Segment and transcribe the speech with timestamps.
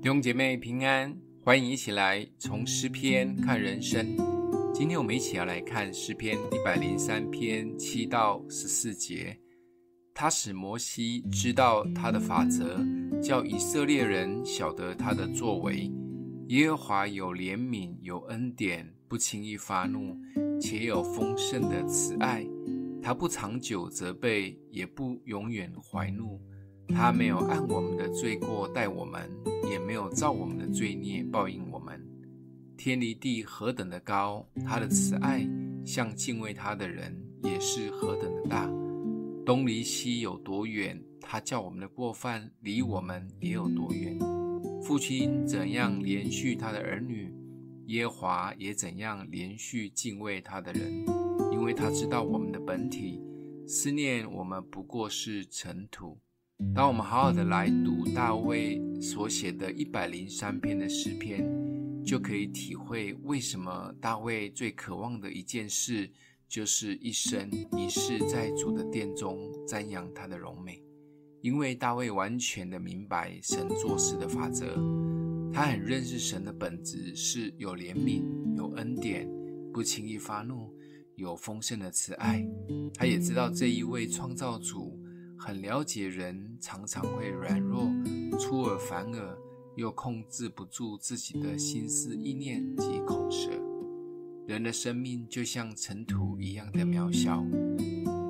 [0.00, 4.16] 弟兄姐妹平安，欢迎一起来从诗篇看人生。
[4.72, 9.36] 今天我们一起要来看诗篇一百零三篇七到十四节。
[10.14, 12.78] 他使摩西知道他的法则，
[13.20, 15.90] 叫以色列人晓得他的作为。
[16.46, 20.16] 耶和华有怜悯，有恩典，不轻易发怒，
[20.60, 22.46] 且有丰盛的慈爱。
[23.02, 26.40] 他不长久责备，也不永远怀怒。
[26.88, 29.30] 他没有按我们的罪过待我们，
[29.70, 32.02] 也没有照我们的罪孽报应我们。
[32.76, 35.48] 天离地何等的高，他的慈爱
[35.84, 38.70] 向敬畏他的人也是何等的大。
[39.44, 44.18] 东离西有多远，他叫我们的过犯离我们也有多远。
[44.82, 47.32] 父亲怎样怜恤他的儿女，
[47.86, 51.04] 耶和华也怎样怜恤敬畏他的人，
[51.52, 53.20] 因为他知道我们的本体，
[53.66, 56.18] 思念我们不过是尘土。
[56.74, 61.46] 当我们好好的来读大卫所写的一百零三篇的诗篇，
[62.04, 66.10] 就可以体会为什么大卫最渴望的一件事，
[66.48, 69.38] 就是一生一世在主的殿中
[69.68, 70.82] 瞻仰他的荣美。
[71.42, 74.66] 因为大卫完全的明白神做事的法则，
[75.52, 78.24] 他很认识神的本质是有怜悯、
[78.56, 79.30] 有恩典、
[79.72, 80.74] 不轻易发怒、
[81.14, 82.44] 有丰盛的慈爱。
[82.94, 84.97] 他也知道这一位创造主。
[85.38, 87.88] 很了解人常常会软弱、
[88.38, 89.38] 出尔反尔，
[89.76, 93.50] 又控制不住自己的心思意念及口舌。
[94.46, 97.44] 人的生命就像尘土一样的渺小。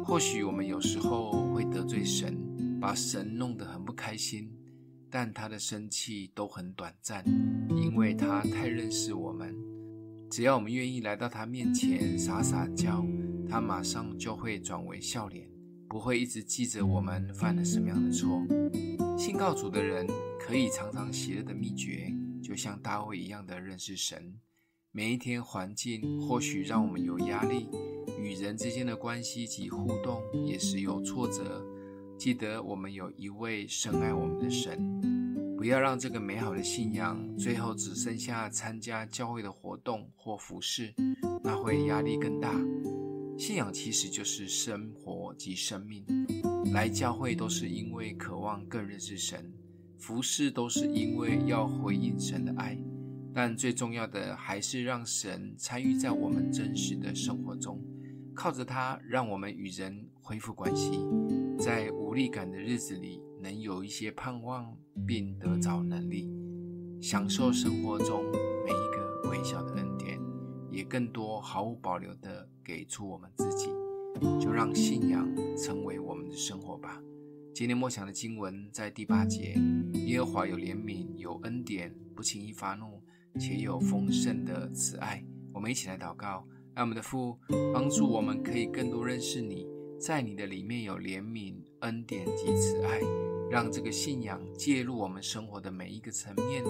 [0.04, 2.36] 或许我们有时候会得罪神，
[2.80, 4.50] 把神弄得很不开心，
[5.10, 7.24] 但他的生气都很短暂，
[7.70, 9.54] 因为他太认识我们。
[10.30, 13.04] 只要我们愿意来到他面前撒撒娇，
[13.48, 15.48] 他马上就会转为笑脸。
[15.88, 18.42] 不会一直记着我们犯了什么样的错。
[19.16, 20.06] 信靠主的人
[20.38, 24.34] 可以常常喜乐的秘诀，就像大卫一样的认识神。
[24.92, 27.68] 每一天环境或许让我们有压力，
[28.18, 31.64] 与人之间的关系及互动也是有挫折。
[32.18, 35.00] 记得我们有一位深爱我们的神，
[35.56, 40.92] 不要让这个美好的信仰最后只剩下参加教会的活动或服侍，
[41.44, 42.52] 那会压力更大。
[43.38, 45.07] 信仰其实就是生活
[45.38, 46.04] 及生命，
[46.72, 49.50] 来教会都是因为渴望更认识神，
[49.96, 52.76] 服侍都是因为要回应神的爱，
[53.32, 57.80] 但最重要的还是让神参与在我们真实的生活中，
[58.34, 60.98] 靠着他，让我们与人恢复关系，
[61.58, 64.76] 在无力感的日子里能有一些盼望，
[65.06, 66.28] 并得着能力，
[67.00, 68.24] 享受生活中
[68.64, 70.18] 每一个微小的恩典。
[70.70, 73.68] 也更多毫无保留地给出我们自己，
[74.40, 77.00] 就让信仰成为我们的生活吧。
[77.54, 79.60] 今天默想的经文在第八节：
[80.06, 83.02] 耶和华有怜悯，有恩典，不轻易发怒，
[83.38, 85.24] 且有丰盛的慈爱。
[85.52, 87.36] 我们一起来祷告，让我们的父
[87.74, 89.66] 帮助我们，可以更多认识你，
[89.98, 93.00] 在你的里面有怜悯、恩典及慈爱，
[93.50, 96.62] 让这个信仰介入我们生活的每一个层面，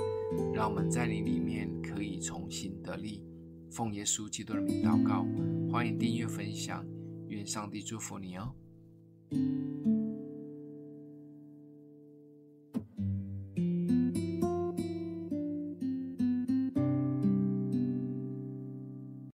[0.54, 3.22] 让我们在你里面可以重新得力。
[3.70, 5.26] 奉耶稣基督的名祷告，
[5.70, 6.82] 欢迎订阅分享，
[7.28, 8.54] 愿上帝祝福你哦。